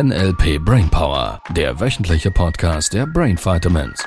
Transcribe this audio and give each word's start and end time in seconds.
NLP 0.00 0.64
Brainpower, 0.64 1.42
der 1.56 1.80
wöchentliche 1.80 2.30
Podcast 2.30 2.94
der 2.94 3.04
Brain 3.04 3.36
Vitamins. 3.36 4.04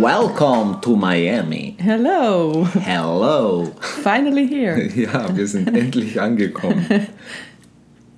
Welcome 0.00 0.80
to 0.80 0.96
Miami. 0.96 1.76
Hello. 1.78 2.66
Hello. 2.80 3.70
Finally 4.02 4.48
here. 4.48 4.88
Ja, 4.96 5.36
wir 5.36 5.46
sind 5.46 5.68
endlich 5.76 6.20
angekommen. 6.20 6.84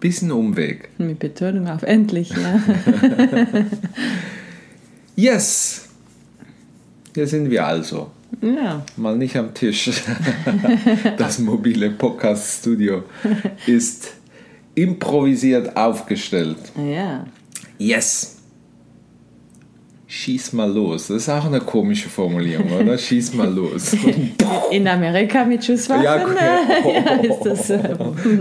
Bisschen 0.01 0.33
Umweg. 0.33 0.89
Mit 0.97 1.19
Betonung 1.19 1.69
auf 1.69 1.83
endlich, 1.83 2.31
ja. 2.31 2.63
Yes. 5.17 5.91
Hier 7.15 7.27
sind 7.27 7.51
wir 7.51 7.67
also. 7.67 8.11
Ja. 8.43 8.85
Mal 8.97 9.17
nicht 9.17 9.37
am 9.37 9.55
Tisch. 9.55 9.91
Das 11.17 11.39
mobile 11.39 11.91
Podcast-Studio 11.91 13.05
ist 13.67 14.15
improvisiert 14.75 15.77
aufgestellt. 15.77 16.57
Ja. 16.77 17.27
Yes. 17.79 18.37
Schieß 20.07 20.55
mal 20.55 20.71
los. 20.73 21.09
Das 21.09 21.19
ist 21.19 21.29
auch 21.29 21.45
eine 21.45 21.61
komische 21.61 22.09
Formulierung, 22.09 22.73
oder? 22.73 22.99
Schieß 22.99 23.35
mal 23.35 23.53
los. 23.53 23.95
In 24.71 24.89
Amerika 24.89 25.45
mit 25.45 25.65
Schusswaffen 25.65 26.03
Ja, 26.05 26.25
okay. 26.25 26.95
ja, 26.95 27.15
ist 27.23 27.43
das 27.45 27.71
äh, 27.71 27.95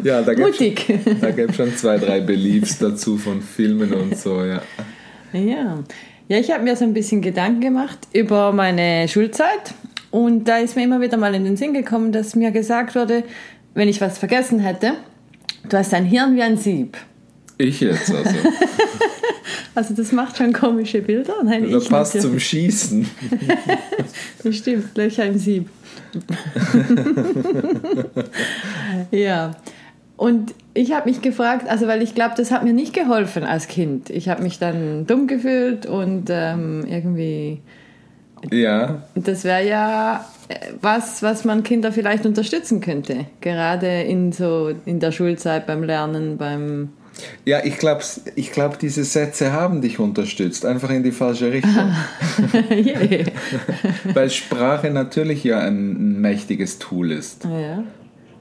Ja, 0.04 0.21
da 0.21 0.34
mutig. 0.34 0.85
Da 1.21 1.31
gibt 1.31 1.52
es 1.52 1.55
schon 1.57 1.76
zwei, 1.76 1.98
drei 1.98 2.21
Beliefs 2.21 2.79
dazu 2.79 3.18
von 3.18 3.41
Filmen 3.41 3.93
und 3.93 4.18
so, 4.18 4.43
ja. 4.43 4.62
Ja. 5.34 5.84
Ja, 6.27 6.38
ich 6.38 6.52
habe 6.52 6.63
mir 6.63 6.76
so 6.76 6.85
ein 6.85 6.93
bisschen 6.93 7.21
Gedanken 7.21 7.62
gemacht 7.62 7.99
über 8.13 8.52
meine 8.52 9.07
Schulzeit 9.07 9.73
und 10.12 10.48
da 10.48 10.58
ist 10.58 10.76
mir 10.76 10.84
immer 10.84 11.02
wieder 11.02 11.18
mal 11.18 11.34
in 11.36 11.44
den 11.44 11.58
Sinn 11.58 11.73
gekommen, 11.73 12.12
dass 12.12 12.36
mir 12.36 12.52
gesagt 12.52 12.95
wurde, 12.95 13.23
wenn 13.73 13.88
ich 13.88 14.02
was 14.02 14.18
vergessen 14.18 14.60
hätte, 14.60 14.93
du 15.68 15.77
hast 15.77 15.93
ein 15.93 16.05
Hirn 16.05 16.35
wie 16.35 16.41
ein 16.41 16.57
Sieb. 16.57 16.98
Ich 17.57 17.82
jetzt 17.82 18.13
also. 18.13 18.35
Also 19.76 19.93
das 19.93 20.12
macht 20.12 20.37
schon 20.37 20.52
komische 20.52 21.02
Bilder. 21.02 21.35
Nein, 21.43 21.70
Das 21.71 21.84
ich 21.84 21.90
passt 21.90 22.15
natürlich. 22.15 22.32
zum 22.34 22.40
Schießen. 22.40 23.10
Das 24.43 24.55
stimmt, 24.55 24.98
Löcher 24.98 25.26
im 25.26 25.37
Sieb. 25.37 25.70
ja. 29.12 29.52
Und 30.18 30.54
ich 30.74 30.91
habe 30.91 31.10
mich 31.10 31.21
gefragt, 31.21 31.70
also 31.70 31.87
weil 31.87 32.02
ich 32.02 32.13
glaube, 32.15 32.34
das 32.35 32.52
hat 32.52 32.63
mir 32.63 32.74
nicht 32.74 32.93
geholfen 32.93 33.43
als 33.43 33.68
Kind. 33.68 34.10
Ich 34.10 34.27
habe 34.27 34.43
mich 34.43 34.60
dann 34.60 35.05
dumm 35.07 35.27
gefühlt 35.27 35.85
und 35.85 36.26
ähm, 36.30 36.85
irgendwie, 36.87 37.60
Ja, 38.51 39.04
das 39.15 39.43
wäre 39.43 39.68
ja 39.68 40.26
äh, 40.48 40.55
was, 40.82 41.21
was 41.21 41.45
man 41.45 41.63
Kinder 41.63 41.91
vielleicht 41.91 42.26
unterstützen 42.26 42.81
könnte. 42.81 43.26
Gerade 43.41 44.01
in 44.01 44.31
so 44.31 44.71
in 44.85 44.99
der 44.99 45.12
Schulzeit 45.12 45.68
beim 45.68 45.84
Lernen, 45.84 46.37
beim 46.37 46.90
ja 47.46 47.59
ich 47.63 47.77
glaube, 47.77 48.01
ich 48.35 48.51
glaub, 48.51 48.79
diese 48.79 49.04
Sätze 49.04 49.51
haben 49.51 49.81
dich 49.81 49.99
unterstützt, 49.99 50.65
einfach 50.65 50.90
in 50.90 51.04
die 51.04 51.12
falsche 51.12 51.51
Richtung. 51.51 51.73
Weil 54.13 54.29
Sprache 54.29 54.90
natürlich 54.90 55.43
ja 55.43 55.59
ein 55.59 56.21
mächtiges 56.21 56.79
Tool 56.79 57.12
ist. 57.12 57.43
Ja. 57.46 57.84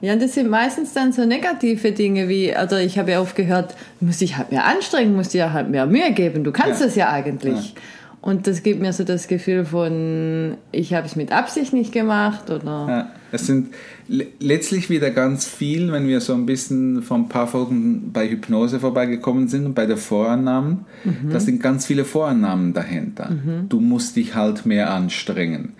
Ja, 0.01 0.13
und 0.13 0.21
das 0.21 0.33
sind 0.33 0.49
meistens 0.49 0.93
dann 0.93 1.11
so 1.11 1.25
negative 1.25 1.91
Dinge 1.91 2.29
wie, 2.29 2.55
also 2.55 2.77
ich 2.77 2.97
habe 2.97 3.11
ja 3.11 3.19
oft 3.21 3.35
gehört, 3.35 3.75
muss 3.99 4.21
ich 4.21 4.37
halt 4.37 4.49
mehr 4.49 4.63
anstrengen, 4.65 5.13
muss 5.13 5.27
dir 5.27 5.51
halt 5.51 5.69
mehr 5.69 5.85
Mühe 5.85 6.13
geben, 6.13 6.45
du 6.45 6.53
kannst 6.53 6.79
Ja. 6.79 6.85
das 6.85 6.95
ja 6.95 7.09
eigentlich. 7.09 7.75
Und 8.21 8.47
das 8.47 8.63
gibt 8.63 8.81
mir 8.81 8.91
so 8.93 9.03
das 9.03 9.27
Gefühl 9.27 9.65
von, 9.65 10.57
ich 10.71 10.93
habe 10.93 11.05
es 11.05 11.15
mit 11.15 11.31
Absicht 11.31 11.73
nicht 11.73 11.91
gemacht 11.91 12.49
oder. 12.49 12.85
Ja, 12.87 13.11
es 13.31 13.45
sind 13.47 13.67
le- 14.07 14.27
letztlich 14.39 14.89
wieder 14.89 15.11
ganz 15.11 15.45
viel, 15.45 15.91
wenn 15.91 16.07
wir 16.07 16.19
so 16.21 16.33
ein 16.33 16.45
bisschen 16.45 17.01
vor 17.01 17.17
ein 17.17 17.29
paar 17.29 17.47
Folgen 17.47 18.11
bei 18.11 18.27
Hypnose 18.29 18.79
vorbeigekommen 18.79 19.47
sind 19.47 19.65
und 19.65 19.73
bei 19.75 19.85
der 19.85 19.97
Vorannahmen, 19.97 20.85
da 21.31 21.39
sind 21.39 21.61
ganz 21.61 21.85
viele 21.85 22.05
Vorannahmen 22.05 22.73
dahinter. 22.73 23.29
Du 23.69 23.79
musst 23.79 24.15
dich 24.15 24.35
halt 24.35 24.65
mehr 24.65 24.91
anstrengen. 24.91 25.73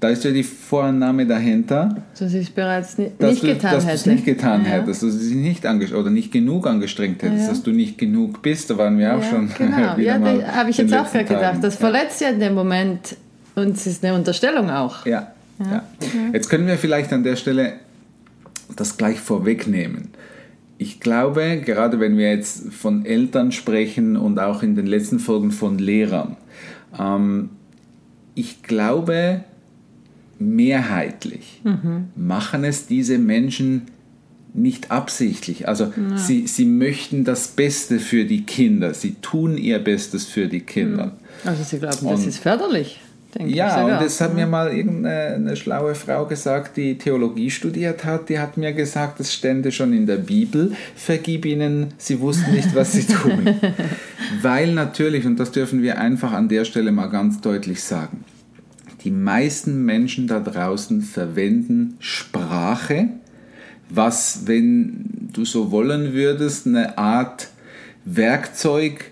Da 0.00 0.08
ist 0.08 0.24
ja 0.24 0.30
die 0.30 0.42
Vorannahme 0.42 1.26
dahinter, 1.26 2.02
Dass 2.18 2.32
ich 2.34 2.48
es 2.48 2.50
bereits 2.50 2.98
ni 2.98 3.10
dass 3.18 3.30
nicht 3.30 3.42
du 3.42 3.46
getan 3.48 3.72
dass 3.74 3.84
hätte. 3.84 3.94
es 3.96 4.06
nicht 4.06 4.24
getan 4.24 4.62
ja. 4.64 4.70
hättest, 4.70 5.02
dass 5.02 5.12
du 5.12 5.18
dich 5.18 5.34
nicht 5.34 5.64
oder 5.94 6.10
nicht 6.10 6.32
genug 6.32 6.66
angestrengt 6.66 7.22
hättest, 7.22 7.42
Ja. 7.42 7.48
dass 7.48 7.62
du 7.62 7.70
nicht 7.72 7.98
genug 7.98 8.42
bist. 8.42 8.70
Da 8.70 8.78
waren 8.78 8.98
wir 8.98 9.14
auch 9.16 9.22
Ja, 9.22 9.30
schon 9.30 9.48
genau. 9.56 9.96
Ja, 9.98 10.18
habe 10.54 10.70
ich 10.70 10.78
jetzt 10.78 10.94
auch 10.94 11.10
gerade 11.10 11.24
gedacht. 11.24 11.58
Das 11.62 11.76
verletzt 11.76 12.20
ja 12.20 12.28
in 12.28 12.40
dem 12.40 12.54
Moment 12.54 13.16
und 13.54 13.76
es 13.76 13.86
ist 13.86 14.04
eine 14.04 14.14
Unterstellung 14.16 14.70
auch. 14.70 15.06
Ja, 15.06 15.28
ja. 15.60 15.84
Jetzt 16.32 16.48
können 16.48 16.66
wir 16.66 16.76
vielleicht 16.78 17.12
an 17.12 17.22
der 17.24 17.36
Stelle 17.36 17.74
das 18.76 18.96
gleich 18.96 19.20
vorwegnehmen. 19.20 20.08
Ich 20.78 20.98
glaube, 21.00 21.62
gerade 21.64 22.00
wenn 22.00 22.16
wir 22.16 22.30
jetzt 22.34 22.72
von 22.72 23.04
Eltern 23.06 23.52
sprechen 23.52 24.16
und 24.16 24.38
auch 24.38 24.62
in 24.62 24.74
den 24.74 24.86
letzten 24.86 25.18
Folgen 25.20 25.52
von 25.52 25.78
Lehrern, 25.78 26.36
ähm, 26.98 27.50
ich 28.34 28.62
glaube, 28.62 29.44
mehrheitlich 30.40 31.62
machen 32.16 32.64
es 32.64 32.86
diese 32.86 33.18
Menschen 33.18 33.82
nicht 34.52 34.90
absichtlich. 34.90 35.68
Also 35.68 35.92
sie, 36.16 36.46
sie 36.46 36.64
möchten 36.64 37.24
das 37.24 37.48
Beste 37.48 37.98
für 37.98 38.24
die 38.24 38.42
Kinder. 38.42 38.94
Sie 38.94 39.14
tun 39.22 39.56
ihr 39.56 39.78
Bestes 39.78 40.26
für 40.26 40.46
die 40.48 40.60
Kinder. 40.60 41.16
Also 41.44 41.62
Sie 41.64 41.78
glauben, 41.78 42.06
das 42.08 42.20
Und- 42.20 42.28
ist 42.28 42.38
förderlich. 42.38 43.00
Denke 43.34 43.50
ich 43.50 43.56
Ja, 43.56 43.70
sogar. 43.80 43.98
und 43.98 44.04
das 44.04 44.20
hat 44.20 44.34
mir 44.34 44.46
mal 44.46 44.72
irgendeine 44.72 45.34
eine 45.34 45.56
schlaue 45.56 45.94
Frau 45.94 46.26
gesagt, 46.26 46.76
die 46.76 46.96
Theologie 46.98 47.50
studiert 47.50 48.04
hat, 48.04 48.28
die 48.28 48.38
hat 48.38 48.56
mir 48.56 48.72
gesagt, 48.72 49.20
es 49.20 49.32
stände 49.32 49.72
schon 49.72 49.92
in 49.92 50.06
der 50.06 50.16
Bibel, 50.18 50.72
vergib 50.94 51.44
ihnen, 51.44 51.94
sie 51.98 52.20
wussten 52.20 52.52
nicht, 52.52 52.74
was 52.74 52.92
sie 52.92 53.04
tun. 53.06 53.48
Weil 54.42 54.72
natürlich, 54.72 55.26
und 55.26 55.38
das 55.40 55.50
dürfen 55.52 55.82
wir 55.82 55.98
einfach 55.98 56.32
an 56.32 56.48
der 56.48 56.64
Stelle 56.64 56.92
mal 56.92 57.08
ganz 57.08 57.40
deutlich 57.40 57.82
sagen, 57.82 58.24
die 59.02 59.10
meisten 59.10 59.84
Menschen 59.84 60.26
da 60.26 60.40
draußen 60.40 61.02
verwenden 61.02 61.96
Sprache, 61.98 63.08
was, 63.90 64.42
wenn 64.46 65.28
du 65.32 65.44
so 65.44 65.70
wollen 65.70 66.14
würdest, 66.14 66.66
eine 66.66 66.96
Art 66.96 67.48
Werkzeug 68.04 69.10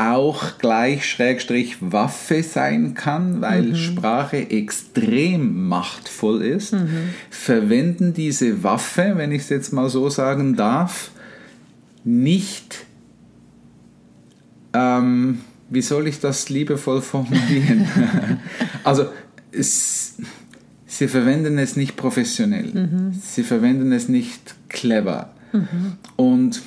auch 0.00 0.56
gleich 0.58 1.04
Schrägstrich 1.04 1.76
Waffe 1.80 2.42
sein 2.42 2.94
kann, 2.94 3.42
weil 3.42 3.76
Sprache 3.76 4.50
extrem 4.50 5.68
machtvoll 5.68 6.42
ist, 6.42 6.74
verwenden 7.28 8.14
diese 8.14 8.62
Waffe, 8.62 9.12
wenn 9.16 9.30
ich 9.30 9.42
es 9.42 9.48
jetzt 9.50 9.72
mal 9.72 9.90
so 9.90 10.08
sagen 10.08 10.56
darf, 10.56 11.10
nicht, 12.02 12.86
ähm, 14.72 15.40
wie 15.68 15.82
soll 15.82 16.08
ich 16.08 16.18
das 16.18 16.48
liebevoll 16.48 17.02
formulieren? 17.02 17.86
also 18.84 19.06
es, 19.52 20.14
sie 20.86 21.08
verwenden 21.08 21.58
es 21.58 21.76
nicht 21.76 21.96
professionell, 21.96 23.12
sie 23.20 23.42
verwenden 23.42 23.92
es 23.92 24.08
nicht 24.08 24.54
clever. 24.70 25.34
Und 26.16 26.62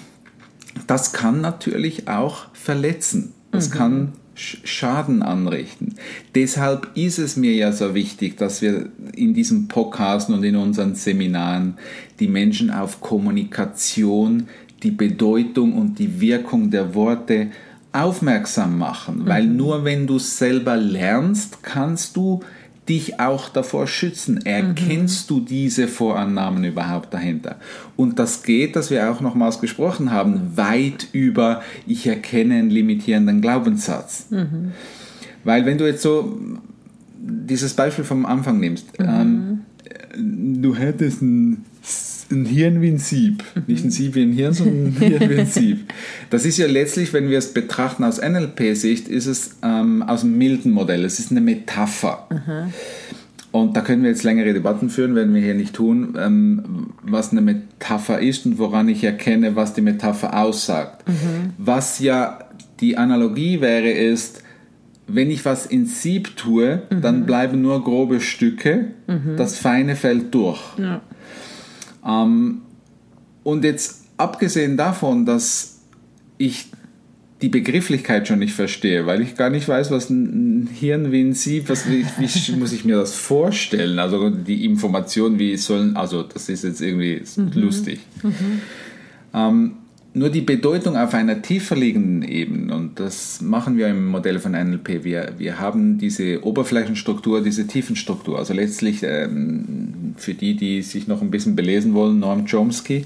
das 0.94 1.12
kann 1.12 1.42
natürlich 1.42 2.08
auch 2.08 2.46
verletzen. 2.54 3.34
Das 3.50 3.72
kann 3.72 4.12
Sch- 4.38 4.60
Schaden 4.64 5.24
anrichten. 5.24 5.96
Deshalb 6.36 6.90
ist 6.94 7.18
es 7.18 7.36
mir 7.36 7.56
ja 7.56 7.72
so 7.72 7.96
wichtig, 7.96 8.38
dass 8.38 8.62
wir 8.62 8.90
in 9.16 9.34
diesem 9.34 9.68
Podcast 9.68 10.30
und 10.30 10.44
in 10.44 10.56
unseren 10.56 10.94
Seminaren 10.94 11.80
die 12.20 12.28
Menschen 12.28 12.70
auf 12.70 13.02
Kommunikation, 13.02 14.46
die 14.84 14.92
Bedeutung 14.92 15.74
und 15.74 15.98
die 15.98 16.22
Wirkung 16.22 16.70
der 16.70 16.94
Worte 16.94 17.48
aufmerksam 17.92 18.78
machen. 18.78 19.24
Weil 19.26 19.48
nur 19.48 19.86
wenn 19.86 20.06
du 20.06 20.20
selber 20.20 20.78
lernst, 20.78 21.64
kannst 21.64 22.16
du 22.18 22.42
dich 22.90 23.20
auch 23.20 23.50
davor 23.50 23.88
schützen. 23.88 24.46
Erkennst 24.46 25.30
du 25.30 25.40
diese 25.40 25.88
Vorannahmen 25.88 26.64
überhaupt 26.64 27.14
dahinter? 27.14 27.58
Und 27.96 28.20
das 28.20 28.44
geht, 28.44 28.76
dass 28.76 28.90
wir 28.90 29.10
auch 29.10 29.22
nochmals 29.22 29.62
gesprochen 29.62 30.12
haben, 30.12 30.58
weit 30.58 31.08
über, 31.14 31.62
ich 31.88 32.08
erkenne 32.08 32.56
einen 32.56 32.70
limitierenden 32.70 33.42
Glaubenssatz. 33.42 34.28
Weil 35.44 35.66
wenn 35.66 35.78
du 35.78 35.86
jetzt 35.86 36.02
so 36.02 36.38
dieses 37.18 37.74
Beispiel 37.74 38.04
vom 38.04 38.26
Anfang 38.26 38.60
nimmst, 38.60 38.88
ähm, 39.00 39.62
du 40.18 40.76
hättest 40.76 41.22
ein, 41.22 41.66
ein 42.34 42.46
Hirn 42.46 42.82
wie 42.82 42.90
ein 42.90 42.98
Sieb. 42.98 43.44
Nicht 43.68 43.86
ein 43.86 43.92
Sieb 43.92 44.16
wie 44.16 44.24
ein 44.24 44.34
Hirn, 44.34 44.54
sondern 44.54 44.88
ein 44.88 44.96
Hirn 44.98 45.30
wie 45.30 45.40
ein 45.40 45.46
Sieb. 45.46 45.94
Das 46.30 46.46
ist 46.46 46.58
ja 46.58 46.68
letztlich, 46.68 47.14
wenn 47.14 47.30
wir 47.30 47.38
es 47.38 47.54
betrachten 47.54 48.04
aus 48.04 48.22
NLP-Sicht, 48.22 49.08
ist 49.08 49.28
es 49.28 49.58
ähm, 49.64 50.04
aus 50.04 50.22
dem 50.22 50.38
milden 50.38 50.72
Modell. 50.72 51.06
Es 51.06 51.20
ist 51.20 51.32
eine 51.32 51.42
Metapher. 51.42 52.28
Und 53.52 53.78
da 53.78 53.82
können 53.82 54.02
wir 54.02 54.10
jetzt 54.10 54.24
längere 54.24 54.54
Debatten 54.54 54.90
führen, 54.90 55.14
werden 55.14 55.34
wir 55.36 55.42
hier 55.42 55.54
nicht 55.54 55.76
tun, 55.76 56.18
ähm, 56.20 56.94
was 57.04 57.32
eine 57.32 57.42
Metapher 57.42 58.20
ist 58.20 58.48
und 58.48 58.58
woran 58.58 58.90
ich 58.90 59.04
erkenne, 59.04 59.56
was 59.56 59.74
die 59.74 59.82
Metapher 59.82 60.40
aussagt. 60.40 61.06
Was 61.60 62.00
ja 62.00 62.40
die 62.80 62.98
Analogie 62.98 63.62
wäre, 63.62 63.92
ist, 63.92 64.42
wenn 65.08 65.30
ich 65.30 65.46
was 65.46 65.66
in 65.66 65.86
Sieb 65.86 66.36
tue, 66.36 66.82
dann 66.90 67.26
bleiben 67.26 67.62
nur 67.62 67.84
grobe 67.84 68.22
Stücke, 68.22 68.88
das 69.38 69.58
Feine 69.58 69.96
fällt 69.96 70.34
durch. 70.34 70.62
Ja. 70.80 71.02
Ähm, 72.06 72.62
und 73.44 73.64
jetzt 73.64 74.06
abgesehen 74.18 74.78
davon, 74.78 75.26
dass 75.26 75.82
ich 76.38 76.68
die 77.42 77.50
Begrifflichkeit 77.50 78.28
schon 78.28 78.40
nicht 78.40 78.54
verstehe, 78.54 79.06
weil 79.06 79.22
ich 79.22 79.36
gar 79.36 79.50
nicht 79.50 79.68
weiß, 79.68 79.92
was 79.92 80.10
ein 80.10 80.70
Hirn 80.74 81.12
wie 81.12 81.22
ein 81.22 81.34
Sieb, 81.34 81.68
was, 81.68 81.90
wie, 81.90 82.06
wie 82.18 82.56
muss 82.56 82.72
ich 82.72 82.86
mir 82.86 82.96
das 82.96 83.16
vorstellen? 83.16 84.00
Also 84.00 84.30
die 84.30 84.64
Information, 84.64 85.40
wie 85.40 85.58
sollen, 85.58 85.98
also 85.98 86.24
das 86.24 86.48
ist 86.48 86.64
jetzt 86.64 86.82
irgendwie 86.82 87.22
mhm. 87.36 87.52
lustig. 87.56 88.00
Mhm. 88.24 88.62
Ähm, 89.34 89.72
nur 90.16 90.30
die 90.30 90.42
Bedeutung 90.42 90.96
auf 90.96 91.14
einer 91.14 91.42
tiefer 91.42 91.76
liegenden 91.76 92.22
Ebene, 92.22 92.76
und 92.76 93.00
das 93.00 93.42
machen 93.42 93.78
wir 93.78 93.88
im 93.88 94.08
Modell 94.08 94.40
von 94.40 94.52
NLP, 94.52 95.04
wir, 95.04 95.34
wir 95.38 95.60
haben 95.60 95.98
diese 95.98 96.46
Oberflächenstruktur, 96.46 97.42
diese 97.42 97.66
Tiefenstruktur, 97.66 98.38
also 98.38 98.54
letztlich 98.54 99.02
ähm, 99.02 100.14
für 100.18 100.36
die, 100.36 100.56
die 100.56 100.84
sich 100.84 101.08
noch 101.08 101.22
ein 101.22 101.32
bisschen 101.32 101.56
belesen 101.56 101.96
wollen, 101.96 102.20
Noam 102.20 102.46
Chomsky, 102.46 103.06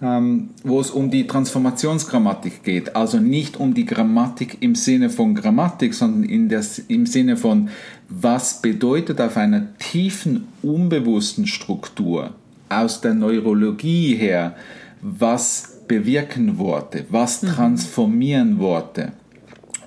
ähm, 0.00 0.50
wo 0.62 0.80
es 0.80 0.90
um 0.90 1.10
die 1.10 1.26
Transformationsgrammatik 1.26 2.62
geht. 2.62 2.94
Also 2.94 3.18
nicht 3.18 3.56
um 3.58 3.74
die 3.74 3.84
Grammatik 3.86 4.58
im 4.60 4.76
Sinne 4.76 5.10
von 5.10 5.34
Grammatik, 5.34 5.94
sondern 5.94 6.22
in 6.22 6.48
das, 6.48 6.78
im 6.78 7.06
Sinne 7.06 7.36
von, 7.36 7.68
was 8.08 8.62
bedeutet 8.62 9.20
auf 9.20 9.36
einer 9.36 9.76
tiefen, 9.78 10.46
unbewussten 10.62 11.46
Struktur 11.46 12.30
aus 12.68 13.00
der 13.00 13.14
Neurologie 13.14 14.14
her, 14.14 14.56
was 15.00 15.73
bewirken 15.86 16.58
Worte, 16.58 17.06
was 17.10 17.42
mhm. 17.42 17.48
transformieren 17.48 18.58
Worte. 18.58 19.12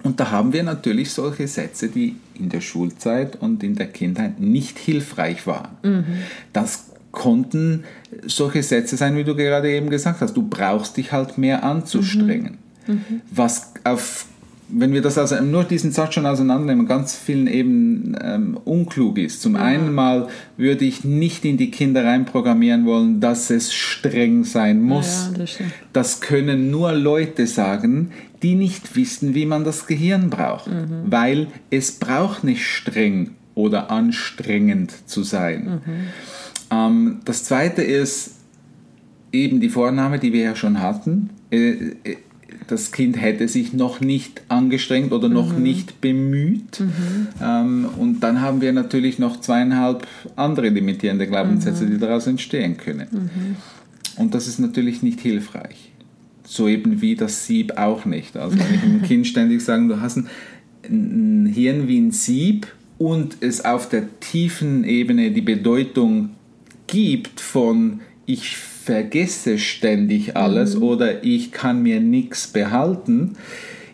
Und 0.03 0.19
da 0.19 0.31
haben 0.31 0.53
wir 0.53 0.63
natürlich 0.63 1.11
solche 1.11 1.47
Sätze, 1.47 1.89
die 1.89 2.15
in 2.35 2.49
der 2.49 2.61
Schulzeit 2.61 3.35
und 3.35 3.63
in 3.63 3.75
der 3.75 3.87
Kindheit 3.87 4.39
nicht 4.39 4.77
hilfreich 4.79 5.47
waren. 5.47 5.77
Mhm. 5.83 6.05
Das 6.53 6.91
konnten 7.11 7.83
solche 8.25 8.63
Sätze 8.63 8.95
sein, 8.95 9.17
wie 9.17 9.23
du 9.23 9.35
gerade 9.35 9.71
eben 9.71 9.89
gesagt 9.89 10.21
hast. 10.21 10.37
Du 10.37 10.47
brauchst 10.47 10.97
dich 10.97 11.11
halt 11.11 11.37
mehr 11.37 11.63
anzustrengen. 11.63 12.57
Mhm. 12.85 12.93
Mhm. 12.93 13.21
Was 13.31 13.73
auf 13.83 14.25
wenn 14.69 14.93
wir 14.93 15.01
das 15.01 15.17
also 15.17 15.41
nur 15.41 15.63
diesen 15.63 15.91
Satz 15.91 16.13
schon 16.13 16.25
auseinandernehmen, 16.25 16.87
ganz 16.87 17.15
vielen 17.15 17.47
eben 17.47 18.15
ähm, 18.21 18.59
unklug 18.65 19.17
ist. 19.17 19.41
Zum 19.41 19.55
ja. 19.55 19.61
einen 19.61 19.93
mal 19.93 20.27
würde 20.57 20.85
ich 20.85 21.03
nicht 21.03 21.45
in 21.45 21.57
die 21.57 21.71
Kinder 21.71 22.03
reinprogrammieren 22.03 22.85
wollen, 22.85 23.19
dass 23.21 23.49
es 23.49 23.73
streng 23.73 24.43
sein 24.43 24.81
muss. 24.81 25.29
Ja, 25.31 25.37
das, 25.37 25.57
das, 25.93 26.21
können 26.21 26.69
nur 26.69 26.91
Leute 26.91 27.47
sagen, 27.47 28.11
die 28.43 28.55
nicht 28.55 28.95
wissen, 28.95 29.33
wie 29.35 29.45
man 29.45 29.63
das 29.63 29.87
Gehirn 29.87 30.29
braucht. 30.29 30.67
Mhm. 30.67 31.03
Weil 31.05 31.47
es 31.69 31.93
braucht 31.93 32.43
nicht 32.43 32.65
streng 32.65 33.31
oder 33.55 33.89
anstrengend 33.89 34.93
zu 35.07 35.23
sein. 35.23 35.81
Mhm. 35.85 35.91
Ähm, 36.71 37.19
das 37.23 37.45
zweite 37.45 37.83
ist 37.83 38.35
eben 39.31 39.61
die 39.61 39.69
Vorname, 39.69 40.19
die 40.19 40.33
wir 40.33 40.41
ja 40.41 40.55
schon 40.55 40.81
hatten. 40.81 41.29
Äh, 41.51 41.71
äh, 42.03 42.17
das 42.67 42.91
Kind 42.91 43.19
hätte 43.19 43.47
sich 43.47 43.73
noch 43.73 44.01
nicht 44.01 44.41
angestrengt 44.49 45.11
oder 45.11 45.29
noch 45.29 45.55
mhm. 45.55 45.63
nicht 45.63 46.01
bemüht. 46.01 46.79
Mhm. 46.79 47.27
Ähm, 47.41 47.89
und 47.97 48.19
dann 48.21 48.41
haben 48.41 48.61
wir 48.61 48.73
natürlich 48.73 49.19
noch 49.19 49.39
zweieinhalb 49.39 50.07
andere 50.35 50.69
limitierende 50.69 51.27
Glaubenssätze, 51.27 51.85
mhm. 51.85 51.91
die 51.91 51.97
daraus 51.97 52.27
entstehen 52.27 52.77
können. 52.77 53.07
Mhm. 53.11 53.55
Und 54.17 54.33
das 54.33 54.47
ist 54.47 54.59
natürlich 54.59 55.03
nicht 55.03 55.19
hilfreich. 55.19 55.91
So 56.43 56.67
eben 56.67 57.01
wie 57.01 57.15
das 57.15 57.45
Sieb 57.45 57.77
auch 57.77 58.05
nicht. 58.05 58.35
Also 58.37 58.57
wenn 58.57 58.73
ich 58.73 58.83
einem 58.83 59.01
Kind 59.03 59.27
ständig 59.27 59.61
sage, 59.61 59.87
du 59.87 60.01
hast 60.01 60.17
ein, 60.17 60.27
ein 60.89 61.45
Hirn 61.45 61.87
wie 61.87 61.99
ein 61.99 62.11
Sieb 62.11 62.67
und 62.97 63.37
es 63.41 63.63
auf 63.63 63.89
der 63.89 64.19
tiefen 64.19 64.83
Ebene 64.83 65.31
die 65.31 65.41
Bedeutung 65.41 66.29
gibt 66.87 67.39
von 67.39 67.99
ich 68.25 68.57
vergesse 68.87 69.59
ständig 69.59 70.37
alles 70.37 70.77
mhm. 70.77 70.83
oder 70.83 71.23
ich 71.25 71.51
kann 71.51 71.83
mir 71.83 71.99
nichts 71.99 72.47
behalten, 72.47 73.33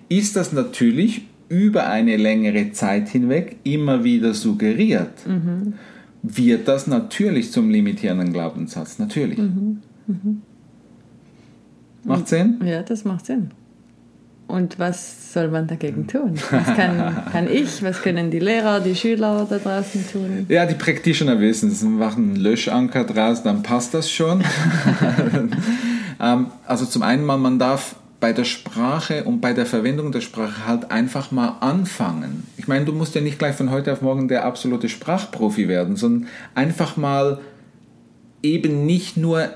ist 0.07 0.35
das 0.35 0.53
natürlich 0.53 1.23
über 1.49 1.87
eine 1.87 2.15
längere 2.15 2.71
Zeit 2.73 3.09
hinweg 3.09 3.55
immer 3.63 4.03
wieder 4.03 4.35
suggeriert. 4.35 5.27
Mhm. 5.27 5.73
Wird 6.21 6.67
das 6.67 6.85
natürlich 6.85 7.51
zum 7.51 7.71
limitierenden 7.71 8.31
Glaubenssatz, 8.33 8.99
natürlich. 8.99 9.39
Mhm. 9.39 9.81
mhm. 10.05 10.41
Macht 12.03 12.27
Sinn? 12.27 12.59
Ja, 12.63 12.83
das 12.83 13.03
macht 13.03 13.25
Sinn. 13.25 13.49
Und 14.53 14.77
was 14.77 15.33
soll 15.33 15.47
man 15.47 15.65
dagegen 15.65 16.05
tun? 16.05 16.35
Was 16.51 16.75
kann, 16.75 17.25
kann 17.31 17.51
ich, 17.51 17.81
was 17.81 18.03
können 18.03 18.29
die 18.29 18.37
Lehrer, 18.37 18.81
die 18.81 18.95
Schüler 18.95 19.47
da 19.49 19.57
draußen 19.57 20.05
tun? 20.11 20.45
Ja, 20.47 20.67
die 20.67 20.75
Practitioner 20.75 21.39
wissen 21.39 21.71
es. 21.71 21.81
machen 21.81 22.35
einen 22.35 22.35
Löschanker 22.35 23.03
draus, 23.03 23.41
dann 23.41 23.63
passt 23.63 23.95
das 23.95 24.11
schon. 24.11 24.43
Ähm, 26.19 26.51
also 26.67 26.85
zum 26.85 27.01
einen 27.01 27.25
mal, 27.25 27.37
man 27.37 27.57
darf 27.57 27.95
bei 28.19 28.33
der 28.33 28.43
Sprache 28.43 29.23
und 29.23 29.41
bei 29.41 29.51
der 29.51 29.65
Verwendung 29.65 30.11
der 30.11 30.21
Sprache 30.21 30.67
halt 30.67 30.91
einfach 30.91 31.31
mal 31.31 31.57
anfangen. 31.59 32.43
Ich 32.55 32.67
meine, 32.67 32.85
du 32.85 32.93
musst 32.93 33.15
ja 33.15 33.21
nicht 33.21 33.39
gleich 33.39 33.55
von 33.55 33.71
heute 33.71 33.91
auf 33.91 34.03
morgen 34.03 34.27
der 34.27 34.45
absolute 34.45 34.89
Sprachprofi 34.89 35.67
werden, 35.67 35.95
sondern 35.95 36.29
einfach 36.53 36.95
mal 36.97 37.39
eben 38.43 38.85
nicht 38.85 39.17
nur 39.17 39.49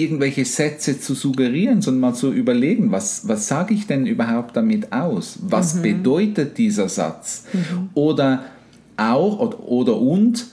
irgendwelche 0.00 0.44
Sätze 0.44 0.98
zu 1.00 1.14
suggerieren, 1.14 1.82
sondern 1.82 2.00
mal 2.00 2.14
zu 2.14 2.32
überlegen, 2.32 2.90
was, 2.90 3.28
was 3.28 3.48
sage 3.48 3.74
ich 3.74 3.86
denn 3.86 4.06
überhaupt 4.06 4.56
damit 4.56 4.92
aus? 4.92 5.38
Was 5.42 5.74
mhm. 5.74 5.82
bedeutet 5.82 6.58
dieser 6.58 6.88
Satz? 6.88 7.44
Mhm. 7.52 7.90
Oder 7.94 8.44
auch 8.96 9.38
oder, 9.38 9.60
oder 9.60 10.00
und, 10.00 10.46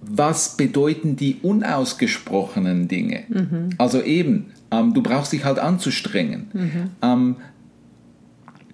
was 0.00 0.56
bedeuten 0.56 1.16
die 1.16 1.36
unausgesprochenen 1.42 2.88
Dinge? 2.88 3.24
Mhm. 3.28 3.70
Also 3.78 4.02
eben, 4.02 4.46
ähm, 4.70 4.94
du 4.94 5.02
brauchst 5.02 5.32
dich 5.32 5.44
halt 5.44 5.58
anzustrengen. 5.58 6.48
Mhm. 6.52 6.90
Ähm, 7.00 7.36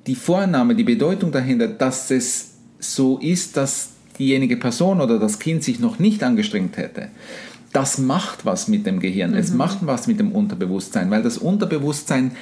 die 0.06 0.14
Vorname, 0.14 0.74
die 0.74 0.84
Bedeutung 0.84 1.32
dahinter, 1.32 1.68
dass 1.68 2.10
es 2.10 2.54
so 2.78 3.18
ist, 3.18 3.56
dass 3.56 3.90
diejenige 4.18 4.56
Person 4.56 5.00
oder 5.00 5.18
das 5.18 5.38
Kind 5.38 5.62
sich 5.62 5.80
noch 5.80 5.98
nicht 5.98 6.22
angestrengt 6.22 6.76
hätte 6.76 7.08
das 7.72 7.98
macht 7.98 8.44
was 8.44 8.68
mit 8.68 8.86
dem 8.86 9.00
Gehirn, 9.00 9.32
mhm. 9.32 9.36
es 9.36 9.52
macht 9.52 9.78
was 9.82 10.06
mit 10.06 10.18
dem 10.18 10.32
Unterbewusstsein, 10.32 11.10
weil 11.10 11.22
das 11.22 11.38
Unterbewusstsein 11.38 12.32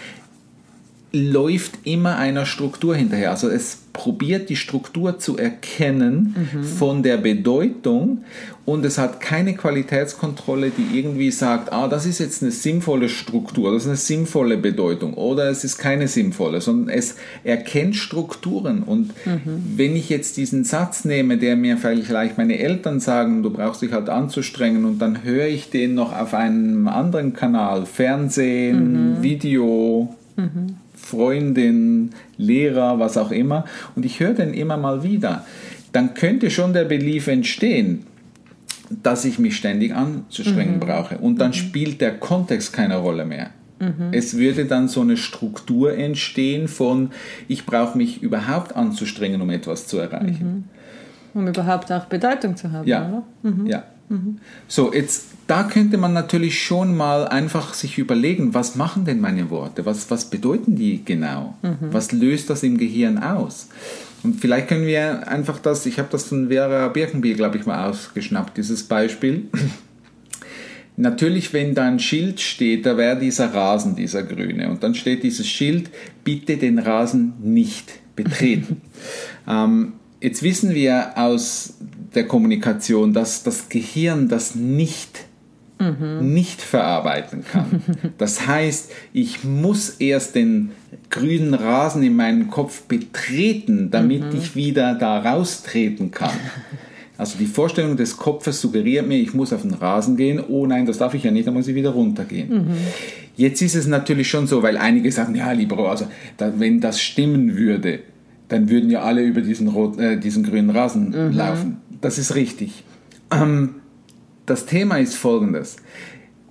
läuft 1.16 1.78
immer 1.84 2.16
einer 2.16 2.44
Struktur 2.44 2.94
hinterher. 2.94 3.30
Also 3.30 3.48
es 3.48 3.78
probiert 3.96 4.50
die 4.50 4.56
Struktur 4.56 5.18
zu 5.18 5.38
erkennen 5.38 6.34
mhm. 6.52 6.64
von 6.64 7.02
der 7.02 7.16
Bedeutung 7.16 8.24
und 8.66 8.84
es 8.84 8.98
hat 8.98 9.20
keine 9.20 9.54
Qualitätskontrolle, 9.54 10.70
die 10.70 10.98
irgendwie 10.98 11.30
sagt, 11.30 11.72
ah, 11.72 11.88
das 11.88 12.04
ist 12.04 12.18
jetzt 12.18 12.42
eine 12.42 12.52
sinnvolle 12.52 13.08
Struktur, 13.08 13.72
das 13.72 13.84
ist 13.84 13.88
eine 13.88 13.96
sinnvolle 13.96 14.58
Bedeutung 14.58 15.14
oder 15.14 15.48
es 15.48 15.64
ist 15.64 15.78
keine 15.78 16.08
sinnvolle, 16.08 16.60
sondern 16.60 16.94
es 16.94 17.16
erkennt 17.42 17.96
Strukturen 17.96 18.82
und 18.82 19.14
mhm. 19.24 19.62
wenn 19.76 19.96
ich 19.96 20.10
jetzt 20.10 20.36
diesen 20.36 20.64
Satz 20.64 21.06
nehme, 21.06 21.38
der 21.38 21.56
mir 21.56 21.78
vielleicht 21.78 22.36
meine 22.36 22.58
Eltern 22.58 23.00
sagen, 23.00 23.42
du 23.42 23.48
brauchst 23.48 23.80
dich 23.80 23.92
halt 23.92 24.10
anzustrengen 24.10 24.84
und 24.84 24.98
dann 24.98 25.24
höre 25.24 25.46
ich 25.46 25.70
den 25.70 25.94
noch 25.94 26.14
auf 26.14 26.34
einem 26.34 26.86
anderen 26.86 27.32
Kanal, 27.32 27.86
Fernsehen, 27.86 29.14
mhm. 29.16 29.22
Video, 29.22 30.14
mhm. 30.36 30.76
Freundin, 31.10 32.10
Lehrer, 32.36 32.98
was 32.98 33.16
auch 33.16 33.30
immer, 33.30 33.64
und 33.94 34.04
ich 34.04 34.18
höre 34.20 34.34
den 34.34 34.52
immer 34.52 34.76
mal 34.76 35.02
wieder, 35.02 35.46
dann 35.92 36.14
könnte 36.14 36.50
schon 36.50 36.72
der 36.72 36.84
Belief 36.84 37.28
entstehen, 37.28 38.06
dass 39.02 39.24
ich 39.24 39.38
mich 39.38 39.56
ständig 39.56 39.94
anzustrengen 39.94 40.76
mhm. 40.76 40.80
brauche. 40.80 41.18
Und 41.18 41.40
dann 41.40 41.50
mhm. 41.50 41.54
spielt 41.54 42.00
der 42.00 42.18
Kontext 42.18 42.72
keine 42.72 42.96
Rolle 42.96 43.24
mehr. 43.24 43.50
Mhm. 43.78 44.12
Es 44.12 44.36
würde 44.36 44.64
dann 44.64 44.88
so 44.88 45.00
eine 45.00 45.16
Struktur 45.16 45.96
entstehen 45.96 46.66
von, 46.66 47.10
ich 47.46 47.66
brauche 47.66 47.96
mich 47.96 48.22
überhaupt 48.22 48.74
anzustrengen, 48.74 49.40
um 49.40 49.50
etwas 49.50 49.86
zu 49.86 49.98
erreichen. 49.98 50.66
Mhm. 51.34 51.40
Um 51.40 51.48
überhaupt 51.48 51.92
auch 51.92 52.06
Bedeutung 52.06 52.56
zu 52.56 52.72
haben, 52.72 52.88
ja. 52.88 53.08
oder? 53.08 53.22
Mhm. 53.50 53.66
Ja. 53.66 53.84
Mhm. 54.08 54.38
So, 54.68 54.92
jetzt 54.92 55.26
da 55.46 55.62
könnte 55.62 55.96
man 55.96 56.12
natürlich 56.12 56.60
schon 56.62 56.96
mal 56.96 57.28
einfach 57.28 57.74
sich 57.74 57.98
überlegen, 57.98 58.52
was 58.52 58.74
machen 58.74 59.04
denn 59.04 59.20
meine 59.20 59.50
Worte? 59.50 59.86
Was, 59.86 60.10
was 60.10 60.28
bedeuten 60.28 60.74
die 60.74 61.04
genau? 61.04 61.56
Mhm. 61.62 61.92
Was 61.92 62.12
löst 62.12 62.50
das 62.50 62.62
im 62.62 62.78
Gehirn 62.78 63.18
aus? 63.18 63.68
Und 64.22 64.40
vielleicht 64.40 64.68
können 64.68 64.86
wir 64.86 65.28
einfach 65.28 65.58
das, 65.58 65.86
ich 65.86 65.98
habe 65.98 66.08
das 66.10 66.24
von 66.24 66.48
Vera 66.48 66.88
Birkenbiel, 66.88 67.36
glaube 67.36 67.58
ich, 67.58 67.66
mal 67.66 67.88
ausgeschnappt, 67.88 68.56
dieses 68.56 68.82
Beispiel. 68.82 69.48
Natürlich, 70.96 71.52
wenn 71.52 71.74
da 71.74 71.84
ein 71.84 72.00
Schild 72.00 72.40
steht, 72.40 72.86
da 72.86 72.96
wäre 72.96 73.18
dieser 73.18 73.52
Rasen, 73.52 73.94
dieser 73.94 74.22
grüne. 74.22 74.70
Und 74.70 74.82
dann 74.82 74.94
steht 74.94 75.22
dieses 75.22 75.46
Schild, 75.46 75.90
bitte 76.24 76.56
den 76.56 76.78
Rasen 76.78 77.34
nicht 77.40 78.00
betreten. 78.16 78.80
ähm, 79.48 79.92
jetzt 80.20 80.42
wissen 80.42 80.74
wir 80.74 81.12
aus 81.16 81.74
der 82.16 82.26
Kommunikation, 82.26 83.12
dass 83.12 83.42
das 83.42 83.68
Gehirn 83.68 84.28
das 84.28 84.54
nicht 84.54 85.26
mhm. 85.78 86.32
nicht 86.34 86.60
verarbeiten 86.62 87.44
kann. 87.44 87.82
Das 88.18 88.46
heißt, 88.46 88.92
ich 89.12 89.44
muss 89.44 89.90
erst 89.98 90.34
den 90.34 90.70
grünen 91.10 91.54
Rasen 91.54 92.02
in 92.02 92.16
meinem 92.16 92.50
Kopf 92.50 92.82
betreten, 92.82 93.90
damit 93.90 94.32
mhm. 94.32 94.38
ich 94.38 94.56
wieder 94.56 94.94
da 94.94 95.18
raustreten 95.18 96.10
kann. 96.10 96.36
Also 97.18 97.38
die 97.38 97.46
Vorstellung 97.46 97.96
des 97.96 98.16
Kopfes 98.16 98.60
suggeriert 98.60 99.06
mir, 99.06 99.18
ich 99.18 99.32
muss 99.32 99.52
auf 99.52 99.62
den 99.62 99.74
Rasen 99.74 100.16
gehen. 100.16 100.42
Oh 100.48 100.66
nein, 100.66 100.86
das 100.86 100.98
darf 100.98 101.14
ich 101.14 101.22
ja 101.22 101.30
nicht, 101.30 101.46
dann 101.46 101.54
muss 101.54 101.68
ich 101.68 101.74
wieder 101.74 101.90
runtergehen. 101.90 102.48
Mhm. 102.48 102.76
Jetzt 103.36 103.60
ist 103.60 103.74
es 103.74 103.86
natürlich 103.86 104.28
schon 104.28 104.46
so, 104.46 104.62
weil 104.62 104.76
einige 104.76 105.10
sagen, 105.12 105.34
ja, 105.34 105.52
lieber, 105.52 105.78
also 105.90 106.06
da, 106.36 106.58
wenn 106.58 106.80
das 106.80 107.00
stimmen 107.00 107.56
würde, 107.56 108.00
dann 108.48 108.70
würden 108.70 108.90
ja 108.90 109.02
alle 109.02 109.22
über 109.22 109.40
diesen, 109.40 109.68
rot, 109.68 109.98
äh, 109.98 110.18
diesen 110.18 110.44
grünen 110.44 110.70
Rasen 110.70 111.10
mhm. 111.10 111.36
laufen. 111.36 111.76
Das 112.00 112.18
ist 112.18 112.34
richtig. 112.34 112.84
Ähm, 113.30 113.76
das 114.46 114.66
Thema 114.66 114.98
ist 114.98 115.14
folgendes. 115.14 115.76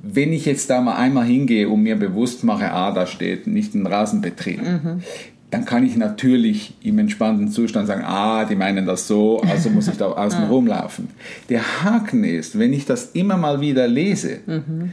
Wenn 0.02 0.34
ich 0.34 0.46
jetzt 0.46 0.70
da 0.70 0.82
mal 0.82 0.96
einmal 0.96 1.26
hingehe 1.26 1.68
und 1.68 1.82
mir 1.82 1.96
bewusst 1.96 2.44
mache, 2.44 2.72
ah, 2.72 2.92
da 2.92 3.08
steht 3.08 3.48
nicht 3.48 3.74
ein 3.74 3.88
Rasenbetrieb, 3.88 4.62
mhm. 4.62 5.02
dann 5.50 5.66
kann 5.66 5.86
ich 5.86 5.96
natürlich 5.96 6.76
im 6.84 7.00
entspannten 7.00 7.50
Zustand 7.50 7.88
sagen, 7.88 8.04
ah, 8.06 8.46
die 8.46 8.56
meinen 8.56 8.86
das 8.86 9.08
so, 9.08 9.42
also 9.42 9.70
muss 9.70 9.88
ich 9.88 9.98
da 9.98 10.06
außen 10.12 10.44
rumlaufen. 10.44 11.08
Der 11.50 11.84
Haken 11.84 12.24
ist, 12.24 12.60
wenn 12.60 12.74
ich 12.74 12.86
das 12.86 13.12
immer 13.12 13.38
mal 13.38 13.62
wieder 13.62 13.88
lese, 13.88 14.40
mhm. 14.46 14.92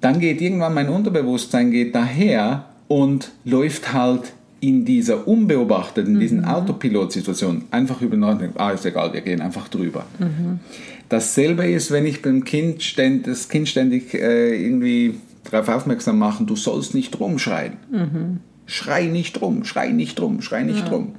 dann 0.00 0.18
geht 0.18 0.40
irgendwann 0.40 0.74
mein 0.74 0.88
Unterbewusstsein 0.88 1.70
geht 1.70 1.94
daher 1.94 2.64
und 2.88 3.30
läuft 3.44 3.92
halt 3.92 4.32
in 4.60 4.84
dieser 4.84 5.26
unbeobachteten, 5.26 6.14
in 6.14 6.20
diesen 6.20 6.38
mhm. 6.40 6.44
Autopilot-Situation 6.44 7.64
einfach 7.70 8.02
über 8.02 8.16
den 8.16 8.50
ah, 8.56 8.70
ist 8.70 8.84
egal, 8.84 9.12
wir 9.12 9.22
gehen 9.22 9.40
einfach 9.40 9.68
drüber. 9.68 10.04
Mhm. 10.18 10.60
Dasselbe 11.08 11.66
ist, 11.66 11.90
wenn 11.90 12.06
ich 12.06 12.22
beim 12.22 12.44
Kind 12.44 12.82
ständ, 12.82 13.26
das 13.26 13.48
Kind 13.48 13.68
ständig 13.68 14.14
äh, 14.14 14.54
irgendwie 14.62 15.14
darauf 15.50 15.68
aufmerksam 15.68 16.18
machen, 16.18 16.46
du 16.46 16.56
sollst 16.56 16.94
nicht 16.94 17.18
rumschreien. 17.18 17.74
Mhm. 17.90 18.40
Schrei 18.66 19.06
nicht 19.06 19.40
rum, 19.40 19.64
schrei 19.64 19.90
nicht 19.90 20.20
rum, 20.20 20.42
schrei 20.42 20.62
nicht 20.62 20.86
ja. 20.86 20.92
rum. 20.92 21.14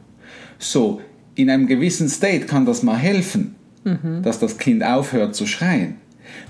So, 0.60 1.02
in 1.36 1.50
einem 1.50 1.68
gewissen 1.68 2.08
State 2.08 2.46
kann 2.46 2.66
das 2.66 2.84
mal 2.84 2.98
helfen, 2.98 3.56
mhm. 3.84 4.22
dass 4.24 4.40
das 4.40 4.58
Kind 4.58 4.84
aufhört 4.84 5.36
zu 5.36 5.48
schreien. 5.48 5.96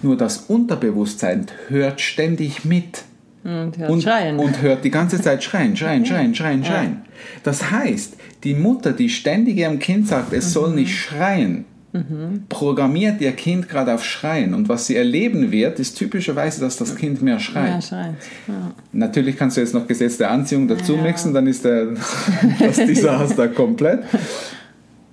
Nur 0.01 0.17
das 0.17 0.37
Unterbewusstsein 0.47 1.47
hört 1.69 2.01
ständig 2.01 2.65
mit. 2.65 3.05
Und 3.43 3.77
hört, 3.77 3.89
und, 3.89 4.03
schreien. 4.03 4.37
und 4.37 4.61
hört 4.61 4.83
die 4.83 4.91
ganze 4.91 5.19
Zeit 5.19 5.43
schreien, 5.43 5.75
schreien, 5.75 6.05
schreien, 6.07 6.35
schreien, 6.35 6.63
schreien. 6.63 7.01
Das 7.43 7.71
heißt, 7.71 8.15
die 8.43 8.53
Mutter, 8.53 8.93
die 8.93 9.09
ständig 9.09 9.57
ihrem 9.57 9.79
Kind 9.79 10.07
sagt, 10.07 10.33
es 10.33 10.47
mhm. 10.47 10.49
soll 10.49 10.75
nicht 10.75 10.95
schreien, 10.95 11.65
mhm. 11.91 12.43
programmiert 12.49 13.19
ihr 13.19 13.31
Kind 13.31 13.67
gerade 13.67 13.93
auf 13.93 14.05
Schreien. 14.05 14.53
Und 14.53 14.69
was 14.69 14.85
sie 14.85 14.95
erleben 14.95 15.51
wird, 15.51 15.79
ist 15.79 15.97
typischerweise, 15.97 16.61
dass 16.61 16.77
das 16.77 16.95
Kind 16.95 17.23
mehr 17.23 17.39
schreit. 17.39 17.71
Mehr 17.71 17.81
schreit. 17.81 18.15
Ja. 18.47 18.73
Natürlich 18.91 19.37
kannst 19.37 19.57
du 19.57 19.61
jetzt 19.61 19.73
noch 19.73 19.87
Gesetz 19.87 20.17
der 20.17 20.29
Anziehung 20.29 20.67
dazu 20.67 20.95
ja. 20.95 21.01
mixen, 21.01 21.33
dann 21.33 21.47
ist 21.47 21.65
der, 21.65 21.87
das 22.59 22.77
Desaster 22.77 23.47
komplett. 23.47 24.03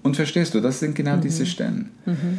Und 0.03 0.17
verstehst 0.17 0.55
du, 0.55 0.61
das 0.61 0.81
sind 0.81 0.95
genau 0.95 1.17
mhm. 1.17 1.23
diese 1.23 1.47
Stellen. 1.47 1.91
Mhm 2.05 2.39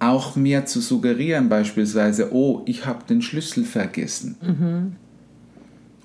auch 0.00 0.36
mir 0.36 0.64
zu 0.66 0.80
suggerieren 0.80 1.48
beispielsweise, 1.48 2.32
oh, 2.32 2.62
ich 2.66 2.86
habe 2.86 3.04
den 3.08 3.22
Schlüssel 3.22 3.64
vergessen. 3.64 4.36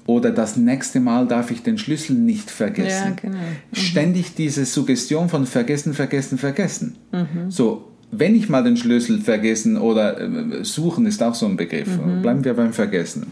Mhm. 0.06 0.14
Oder 0.14 0.32
das 0.32 0.58
nächste 0.58 1.00
Mal 1.00 1.28
darf 1.28 1.52
ich 1.52 1.64
den 1.64 1.78
Schlüssel 1.78 2.16
nicht 2.16 2.52
vergessen. 2.52 3.16
Ja, 3.16 3.16
genau. 3.22 3.38
mhm. 3.38 3.76
Ständig 3.76 4.36
diese 4.36 4.66
Suggestion 4.66 5.30
von 5.30 5.46
vergessen, 5.46 5.94
vergessen, 5.94 6.38
vergessen. 6.38 6.98
Mhm. 7.12 7.50
So, 7.50 7.90
wenn 8.12 8.36
ich 8.36 8.50
mal 8.50 8.64
den 8.64 8.78
Schlüssel 8.78 9.20
vergessen 9.22 9.78
oder 9.78 10.20
äh, 10.20 10.64
suchen 10.64 11.06
ist 11.06 11.24
auch 11.24 11.36
so 11.36 11.46
ein 11.46 11.58
Begriff. 11.58 11.98
Mhm. 11.98 12.22
Bleiben 12.22 12.44
wir 12.44 12.54
beim 12.54 12.74
Vergessen. 12.74 13.28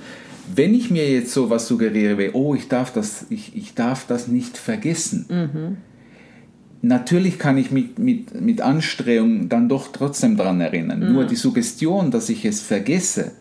Wenn 0.53 0.73
ich 0.73 0.89
mir 0.89 1.09
jetzt 1.09 1.33
so 1.33 1.49
was 1.49 1.67
suggeriere 1.67 2.17
wie, 2.17 2.29
oh, 2.33 2.55
ich 2.55 2.67
darf 2.67 2.91
das, 2.91 3.25
ich, 3.29 3.55
ich 3.55 3.73
darf 3.73 4.07
das 4.07 4.27
nicht 4.27 4.57
vergessen. 4.57 5.25
Mhm. 5.29 5.77
Natürlich 6.83 7.37
kann 7.37 7.59
ich 7.59 7.69
mich 7.69 7.97
mit, 7.99 8.41
mit 8.41 8.61
Anstrengung 8.61 9.49
dann 9.49 9.69
doch 9.69 9.89
trotzdem 9.91 10.35
daran 10.35 10.61
erinnern. 10.61 11.13
Nur 11.13 11.25
die 11.25 11.35
Suggestion, 11.35 12.09
dass 12.09 12.27
ich 12.29 12.43
es 12.43 12.61
vergesse, 12.61 13.33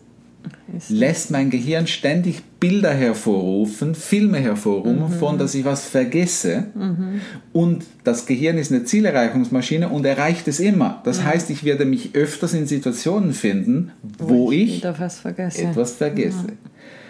lässt 0.89 1.31
mein 1.31 1.49
Gehirn 1.49 1.87
ständig 1.87 2.43
Bilder 2.61 2.93
hervorrufen, 2.93 3.95
Filme 3.95 4.37
hervorrufen, 4.37 5.15
mhm. 5.15 5.19
von 5.19 5.39
dass 5.39 5.55
ich 5.55 5.65
was 5.65 5.83
vergesse. 5.83 6.67
Mhm. 6.75 7.19
Und 7.51 7.85
das 8.03 8.27
Gehirn 8.27 8.59
ist 8.59 8.71
eine 8.71 8.83
Zielerreichungsmaschine 8.83 9.89
und 9.89 10.05
erreicht 10.05 10.47
es 10.47 10.59
immer. 10.59 11.01
Das 11.03 11.21
mhm. 11.21 11.25
heißt, 11.25 11.49
ich 11.49 11.63
werde 11.63 11.85
mich 11.85 12.13
öfters 12.13 12.53
in 12.53 12.67
Situationen 12.67 13.33
finden, 13.33 13.91
wo, 14.19 14.29
wo 14.29 14.51
ich, 14.51 14.75
ich 14.75 14.81
vergesse. 15.09 15.63
etwas 15.63 15.93
vergesse. 15.93 16.45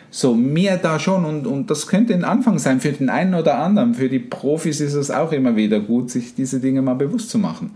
So, 0.10 0.36
mir 0.36 0.77
da 0.77 1.00
schon, 1.00 1.25
und, 1.25 1.46
und 1.46 1.70
das 1.70 1.86
könnte 1.86 2.13
ein 2.13 2.24
Anfang 2.24 2.58
sein 2.58 2.79
für 2.79 2.93
den 2.93 3.10
einen 3.10 3.36
oder 3.36 3.60
anderen. 3.60 3.93
Für 3.93 4.08
die 4.08 4.20
Profis 4.20 4.79
ist 4.79 4.93
es 4.93 5.12
auch 5.12 5.34
immer 5.34 5.58
wieder 5.58 5.81
gut, 5.81 6.12
sich 6.12 6.34
diese 6.34 6.62
Dinge 6.62 6.81
mal 6.81 6.96
bewusst 6.96 7.29
zu 7.29 7.38
machen. 7.38 7.72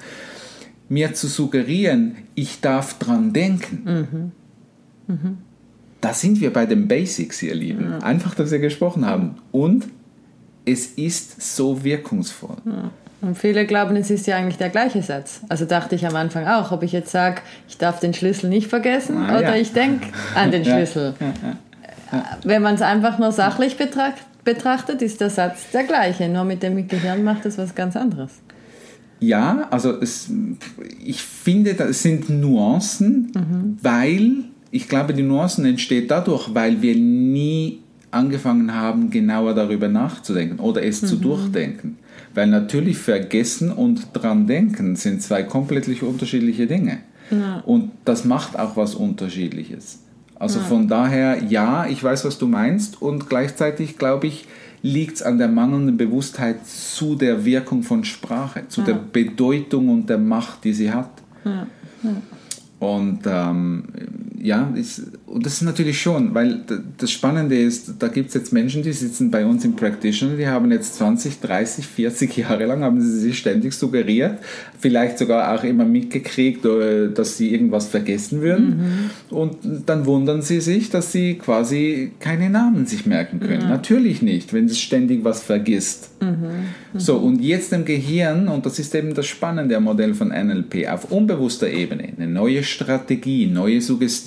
Mir 0.88 1.14
zu 1.14 1.28
suggerieren, 1.28 2.16
ich 2.36 2.62
darf 2.62 2.98
dran 3.00 3.34
denken. 3.34 4.32
Mhm. 5.08 5.14
Mhm. 5.14 5.38
Sind 6.16 6.42
wir 6.42 6.52
bei 6.52 6.66
den 6.66 6.88
Basics, 6.88 7.42
ihr 7.44 7.56
Lieben. 7.56 7.92
Ja. 7.92 8.00
Einfach, 8.00 8.36
dass 8.36 8.52
wir 8.52 8.60
gesprochen 8.60 9.06
haben. 9.06 9.36
Und 9.52 9.88
es 10.66 10.88
ist 10.88 11.56
so 11.56 11.84
wirkungsvoll. 11.84 12.58
Ja. 12.66 12.92
Und 13.22 13.38
viele 13.38 13.66
glauben, 13.66 13.96
es 13.96 14.12
ist 14.12 14.28
ja 14.28 14.38
eigentlich 14.38 14.58
der 14.58 14.70
gleiche 14.70 15.02
Satz. 15.02 15.42
Also 15.50 15.66
dachte 15.66 15.96
ich 15.96 16.06
am 16.06 16.16
Anfang 16.16 16.46
auch, 16.46 16.72
ob 16.72 16.84
ich 16.84 16.92
jetzt 16.92 17.12
sage, 17.12 17.42
ich 17.68 17.78
darf 17.78 18.00
den 18.00 18.14
Schlüssel 18.14 18.50
nicht 18.50 18.68
vergessen 18.68 19.18
ah, 19.18 19.40
oder 19.40 19.56
ja. 19.56 19.62
ich 19.62 19.74
denke 19.74 20.08
an 20.36 20.52
den 20.52 20.64
Schlüssel. 20.66 21.16
Wenn 22.44 22.62
man 22.62 22.76
es 22.76 22.82
einfach 22.82 23.18
nur 23.18 23.32
sachlich 23.32 23.78
betracht, 23.78 24.22
betrachtet, 24.44 25.02
ist 25.02 25.22
der 25.22 25.30
Satz 25.30 25.72
der 25.74 25.84
gleiche. 25.84 26.30
Nur 26.30 26.44
mit 26.44 26.62
dem 26.62 26.88
Gehirn 26.88 27.24
macht 27.24 27.46
es 27.46 27.58
was 27.58 27.74
ganz 27.74 27.96
anderes. 27.96 28.32
Ja, 29.20 29.68
also 29.72 30.00
es, 30.00 30.30
ich 31.04 31.22
finde, 31.22 31.74
das 31.74 32.04
sind 32.04 32.30
Nuancen, 32.30 33.32
mhm. 33.34 33.78
weil 33.82 34.44
ich 34.76 34.90
glaube, 34.90 35.14
die 35.14 35.24
Nuancen 35.24 35.64
entstehen 35.64 36.06
dadurch, 36.10 36.54
weil 36.54 36.82
wir 36.82 36.96
nie 36.96 37.80
angefangen 38.12 38.74
haben, 38.74 39.10
genauer 39.10 39.54
darüber 39.54 39.88
nachzudenken 39.88 40.60
oder 40.60 40.84
es 40.84 41.02
mhm. 41.02 41.08
zu 41.08 41.16
durchdenken. 41.16 41.98
Weil 42.34 42.48
natürlich 42.48 42.98
vergessen 42.98 43.72
und 43.72 44.10
dran 44.12 44.48
denken 44.48 44.98
sind 44.98 45.22
zwei 45.22 45.44
komplett 45.44 45.88
unterschiedliche 46.02 46.68
Dinge. 46.68 46.98
Ja. 47.32 47.62
Und 47.66 47.92
das 48.04 48.26
macht 48.26 48.60
auch 48.60 48.76
was 48.76 48.96
Unterschiedliches. 48.96 50.00
Also 50.38 50.60
ja. 50.60 50.66
von 50.66 50.90
daher, 50.90 51.42
ja, 51.48 51.88
ich 51.88 52.04
weiß, 52.04 52.26
was 52.26 52.38
du 52.38 52.46
meinst 52.46 53.02
und 53.02 53.30
gleichzeitig 53.30 53.98
glaube 53.98 54.28
ich, 54.28 54.46
liegt 54.82 55.16
es 55.16 55.22
an 55.22 55.38
der 55.38 55.48
mangelnden 55.48 55.96
Bewusstheit 55.96 56.68
zu 56.68 57.16
der 57.16 57.46
Wirkung 57.46 57.82
von 57.82 58.04
Sprache, 58.04 58.68
zu 58.68 58.82
ja. 58.82 58.88
der 58.88 58.96
Bedeutung 58.96 59.88
und 59.88 60.10
der 60.10 60.18
Macht, 60.18 60.66
die 60.66 60.74
sie 60.74 60.92
hat. 60.92 61.12
Und 62.80 63.20
ähm, 63.26 63.84
ja, 64.46 64.72
ist, 64.76 65.02
und 65.26 65.44
das 65.44 65.54
ist 65.54 65.62
natürlich 65.64 66.00
schon, 66.00 66.36
weil 66.36 66.62
das 66.98 67.10
Spannende 67.10 67.60
ist, 67.60 67.96
da 67.98 68.10
gibt 68.10 68.28
es 68.28 68.36
jetzt 68.36 68.54
Menschen, 68.54 68.84
die 68.84 68.94
sitzen 68.94 69.32
bei 69.32 69.44
uns 69.44 69.66
im 69.66 69.76
Practitioner, 69.76 70.36
die 70.36 70.48
haben 70.48 70.72
jetzt 70.72 70.96
20, 70.96 71.40
30, 71.40 71.88
40 71.88 72.38
Jahre 72.38 72.66
lang, 72.66 72.84
haben 72.84 73.02
sie 73.02 73.20
sich 73.20 73.40
ständig 73.40 73.74
suggeriert, 73.74 74.38
vielleicht 74.80 75.18
sogar 75.18 75.56
auch 75.56 75.64
immer 75.64 75.84
mitgekriegt, 75.86 76.64
äh, 76.64 77.10
dass 77.12 77.38
sie 77.38 77.52
irgendwas 77.52 77.88
vergessen 77.88 78.42
würden. 78.42 79.10
Mhm. 79.32 79.36
Und 79.36 79.58
dann 79.88 80.06
wundern 80.06 80.44
sie 80.44 80.62
sich, 80.62 80.92
dass 80.92 81.12
sie 81.12 81.36
quasi 81.36 82.12
keine 82.20 82.52
Namen 82.52 82.86
sich 82.86 83.08
merken 83.08 83.40
können. 83.40 83.64
Mhm. 83.64 83.70
Natürlich 83.70 84.22
nicht, 84.22 84.54
wenn 84.54 84.66
es 84.66 84.80
ständig 84.80 85.24
was 85.24 85.42
vergisst. 85.42 86.12
Mhm. 86.22 87.00
So, 87.00 87.18
und 87.18 87.42
jetzt 87.42 87.74
im 87.74 87.84
Gehirn, 87.84 88.48
und 88.48 88.66
das 88.66 88.78
ist 88.78 88.94
eben 88.94 89.16
das 89.16 89.26
Spannende 89.26 89.76
am 89.76 89.86
Modell 89.86 90.14
von 90.14 90.30
NLP, 90.30 90.88
auf 90.88 91.12
unbewusster 91.12 91.70
Ebene, 91.70 92.10
eine 92.16 92.28
neue 92.28 92.64
Strategie, 92.64 93.48
neue 93.48 93.82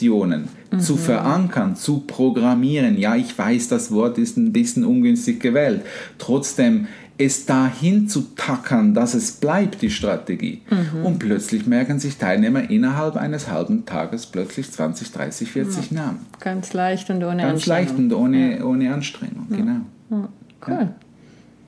Suggestionen 0.08 0.48
mhm. 0.72 0.80
zu 0.80 0.96
verankern, 0.96 1.76
zu 1.76 2.00
programmieren. 2.00 2.98
Ja, 2.98 3.16
ich 3.16 3.36
weiß, 3.36 3.68
das 3.68 3.90
Wort 3.92 4.18
ist 4.18 4.36
ein 4.36 4.52
bisschen 4.52 4.84
ungünstig 4.84 5.40
gewählt. 5.40 5.82
Trotzdem 6.18 6.86
es 7.20 7.46
dahin 7.46 8.08
zu 8.08 8.28
tackern, 8.36 8.94
dass 8.94 9.14
es 9.14 9.32
bleibt, 9.32 9.82
die 9.82 9.90
Strategie. 9.90 10.62
Mhm. 10.70 11.04
Und 11.04 11.18
plötzlich 11.18 11.66
merken 11.66 11.98
sich 11.98 12.16
Teilnehmer 12.16 12.70
innerhalb 12.70 13.16
eines 13.16 13.50
halben 13.50 13.84
Tages 13.86 14.26
plötzlich 14.26 14.70
20, 14.70 15.10
30, 15.10 15.50
40 15.50 15.90
ja. 15.90 16.02
Namen. 16.02 16.26
Ganz 16.38 16.72
leicht 16.72 17.10
und 17.10 17.24
ohne 17.24 17.42
Ganz 17.42 17.54
Anstrengung. 17.54 17.56
Ganz 17.56 17.66
leicht 17.66 17.98
und 17.98 18.12
ohne, 18.12 18.58
ja. 18.58 18.64
ohne 18.64 18.94
Anstrengung, 18.94 19.46
ja. 19.50 19.56
genau. 19.56 20.28
Cool. 20.64 20.88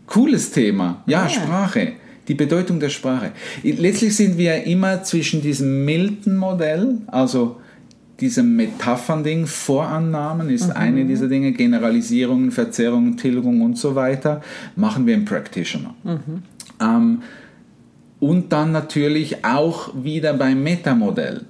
Cooles 0.06 0.52
Thema. 0.52 1.02
Ja, 1.06 1.28
Sprache. 1.28 1.92
Die 2.28 2.34
Bedeutung 2.34 2.78
der 2.78 2.90
Sprache. 2.90 3.32
Letztlich 3.64 4.14
sind 4.14 4.38
wir 4.38 4.62
immer 4.64 5.02
zwischen 5.02 5.42
diesem 5.42 5.84
milden 5.84 6.36
Modell, 6.36 6.98
also 7.08 7.56
diesem 8.20 8.56
Metaphern-Ding, 8.56 9.46
Vorannahmen 9.46 10.50
ist 10.50 10.68
mhm. 10.68 10.76
eine 10.76 11.04
dieser 11.04 11.28
Dinge, 11.28 11.52
Generalisierungen, 11.52 12.50
Verzerrungen, 12.50 13.16
Tilgung 13.16 13.62
und 13.62 13.78
so 13.78 13.94
weiter, 13.94 14.42
machen 14.76 15.06
wir 15.06 15.14
im 15.14 15.24
Practitioner. 15.24 15.94
Mhm. 16.04 16.42
Ähm, 16.80 17.22
und 18.18 18.52
dann 18.52 18.72
natürlich 18.72 19.44
auch 19.44 19.92
wieder 20.02 20.34
beim 20.34 20.62
Metamodell. 20.62 21.46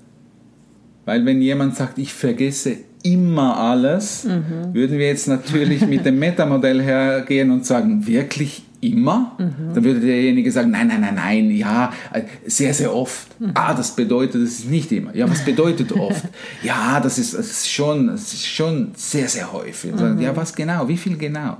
Weil 1.04 1.26
wenn 1.26 1.42
jemand 1.42 1.74
sagt, 1.76 1.98
ich 1.98 2.12
vergesse 2.12 2.76
immer 3.02 3.56
alles, 3.56 4.24
mhm. 4.24 4.74
würden 4.74 4.98
wir 4.98 5.08
jetzt 5.08 5.26
natürlich 5.26 5.86
mit 5.86 6.04
dem 6.04 6.18
Metamodell 6.18 6.80
hergehen 6.80 7.50
und 7.50 7.66
sagen, 7.66 8.06
wirklich 8.06 8.62
immer, 8.80 9.36
mhm. 9.38 9.74
dann 9.74 9.84
würde 9.84 10.00
derjenige 10.00 10.50
sagen, 10.50 10.70
nein, 10.70 10.88
nein, 10.88 11.00
nein, 11.02 11.14
nein, 11.14 11.50
ja, 11.50 11.92
äh, 12.12 12.22
sehr, 12.46 12.72
sehr 12.72 12.94
oft. 12.94 13.38
Mhm. 13.40 13.50
Ah, 13.54 13.74
das 13.74 13.94
bedeutet, 13.94 14.42
das 14.42 14.50
ist 14.50 14.70
nicht 14.70 14.90
immer. 14.92 15.14
Ja, 15.14 15.28
was 15.28 15.44
bedeutet 15.44 15.92
oft? 15.92 16.24
ja, 16.62 16.98
das 17.00 17.18
ist, 17.18 17.34
das 17.34 17.50
ist, 17.50 17.70
schon, 17.70 18.06
das 18.08 18.32
ist 18.32 18.46
schon 18.46 18.92
sehr, 18.94 19.28
sehr 19.28 19.52
häufig. 19.52 19.92
Mhm. 19.94 20.20
Ja, 20.20 20.34
was 20.34 20.54
genau? 20.54 20.88
Wie 20.88 20.96
viel 20.96 21.16
genau? 21.16 21.58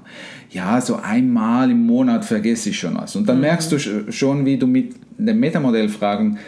Ja, 0.51 0.81
so 0.81 0.97
einmal 0.97 1.71
im 1.71 1.85
Monat 1.85 2.25
vergesse 2.25 2.71
ich 2.71 2.79
schon 2.79 2.97
was. 2.97 3.15
Und 3.17 3.29
dann 3.29 3.37
mhm. 3.37 3.43
merkst 3.43 3.71
du 3.71 3.79
schon, 4.11 4.47
wie 4.47 4.57
du 4.57 4.67
mit 4.67 4.95
den 5.19 5.39
Metamodellfragen 5.39 6.39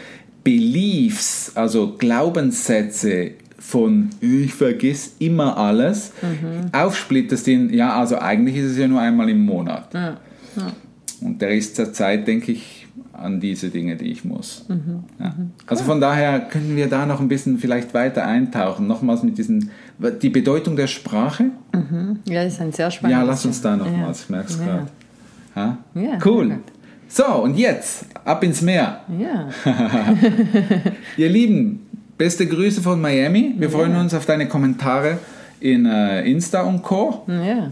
Beliefs, 0.43 1.51
also 1.55 1.95
Glaubenssätze 1.97 3.31
von 3.59 4.09
ich 4.19 4.53
vergiss 4.53 5.15
immer 5.19 5.57
alles, 5.57 6.11
mhm. 6.21 6.69
aufsplittest 6.73 7.47
in, 7.47 7.73
ja, 7.73 7.97
also 7.97 8.17
eigentlich 8.17 8.57
ist 8.57 8.71
es 8.71 8.77
ja 8.77 8.87
nur 8.87 8.99
einmal 8.99 9.29
im 9.29 9.45
Monat. 9.45 9.93
Ja. 9.93 10.17
Ja. 10.55 10.71
Und 11.21 11.41
der 11.41 11.49
Rest 11.49 11.77
der 11.77 11.93
Zeit 11.93 12.27
denke 12.27 12.51
ich 12.51 12.87
an 13.13 13.39
diese 13.39 13.69
Dinge, 13.69 13.95
die 13.95 14.11
ich 14.11 14.25
muss. 14.25 14.65
Mhm. 14.67 15.03
Ja. 15.19 15.29
Mhm. 15.29 15.51
Also 15.67 15.83
von 15.83 16.01
daher 16.01 16.39
können 16.39 16.75
wir 16.75 16.89
da 16.89 17.05
noch 17.05 17.19
ein 17.21 17.27
bisschen 17.27 17.59
vielleicht 17.59 17.93
weiter 17.93 18.25
eintauchen. 18.25 18.87
Nochmals 18.87 19.23
mit 19.23 19.37
diesen, 19.37 19.71
die 20.21 20.29
Bedeutung 20.29 20.75
der 20.75 20.87
Sprache. 20.87 21.45
Mhm. 21.73 22.19
Ja, 22.27 22.43
das 22.43 22.53
ist 22.53 22.61
ein 22.61 22.71
sehr 22.71 22.91
spannendes. 22.91 23.21
Ja, 23.21 23.25
lass 23.25 23.45
uns 23.45 23.61
da 23.61 23.77
nochmals, 23.77 24.19
ja. 24.19 24.23
ich 24.23 24.29
merke 24.29 24.49
es 24.49 24.59
gerade. 24.59 24.87
Ja? 25.55 25.77
Cool. 26.25 26.59
So, 27.07 27.25
und 27.25 27.57
jetzt 27.57 28.05
ab 28.25 28.43
ins 28.43 28.61
Meer. 28.61 29.01
Ja. 29.19 29.49
Ihr 31.17 31.29
Lieben, 31.29 31.85
beste 32.17 32.47
Grüße 32.47 32.81
von 32.81 32.99
Miami. 32.99 33.53
Wir 33.57 33.69
freuen 33.69 33.95
uns 33.95 34.13
auf 34.15 34.25
deine 34.25 34.47
Kommentare 34.47 35.19
in 35.59 35.85
äh, 35.85 36.23
Insta 36.23 36.63
und 36.63 36.81
Co. 36.81 37.23
Ja. 37.27 37.71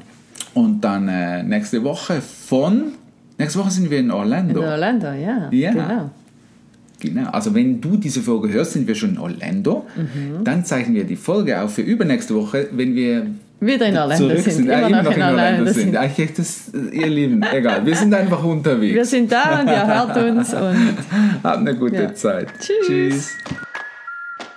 Und 0.53 0.81
dann 0.81 1.07
äh, 1.07 1.43
nächste 1.43 1.83
Woche 1.83 2.21
von. 2.21 2.93
Nächste 3.37 3.59
Woche 3.59 3.71
sind 3.71 3.89
wir 3.89 3.99
in 3.99 4.11
Orlando. 4.11 4.61
In 4.61 4.67
Orlando, 4.67 5.07
ja. 5.07 5.49
Ja. 5.51 5.71
Genau. 5.71 6.09
Genau. 6.99 7.29
Also 7.31 7.55
wenn 7.55 7.81
du 7.81 7.97
diese 7.97 8.21
Folge 8.21 8.49
hörst, 8.53 8.73
sind 8.73 8.87
wir 8.87 8.95
schon 8.95 9.11
in 9.11 9.17
Orlando. 9.17 9.87
Mhm. 9.95 10.43
Dann 10.43 10.63
zeichnen 10.63 10.95
wir 10.95 11.03
die 11.03 11.15
Folge 11.15 11.59
auf 11.59 11.73
für 11.73 11.81
übernächste 11.81 12.35
Woche, 12.35 12.67
wenn 12.71 12.95
wir 12.95 13.25
wieder 13.59 13.87
in 13.87 13.97
Orlando 13.97 14.27
zurück 14.27 14.39
sind. 14.39 14.53
sind. 14.53 14.65
Immer, 14.65 14.87
immer 14.87 15.03
noch, 15.03 15.15
in 15.15 15.21
Orlando, 15.21 15.41
Orlando 15.41 15.71
sind. 15.71 15.83
sind. 15.83 15.97
Eigentlich 15.97 16.33
das, 16.33 16.71
ihr 16.91 17.07
Lieben, 17.07 17.43
egal. 17.51 17.85
Wir 17.85 17.95
sind 17.95 18.13
einfach 18.13 18.43
unterwegs. 18.43 18.95
Wir 18.95 19.05
sind 19.05 19.31
da 19.31 19.61
und 19.61 19.67
ihr 19.67 19.85
hört 19.85 20.17
uns. 20.17 20.53
Und 20.53 20.97
Habt 21.43 21.57
eine 21.57 21.75
gute 21.75 21.95
ja. 21.95 22.13
Zeit. 22.13 22.47
Tschüss. 22.59 22.87
Tschüss. 22.87 23.37